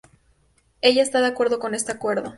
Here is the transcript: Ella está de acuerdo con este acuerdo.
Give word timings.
Ella 0.81 1.03
está 1.03 1.21
de 1.21 1.27
acuerdo 1.27 1.59
con 1.59 1.75
este 1.75 1.91
acuerdo. 1.91 2.29